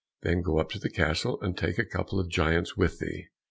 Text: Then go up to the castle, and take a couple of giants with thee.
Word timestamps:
Then 0.23 0.41
go 0.41 0.57
up 0.57 0.71
to 0.71 0.79
the 0.79 0.89
castle, 0.89 1.39
and 1.41 1.55
take 1.55 1.77
a 1.77 1.85
couple 1.85 2.19
of 2.19 2.27
giants 2.27 2.75
with 2.75 2.97
thee. 2.97 3.27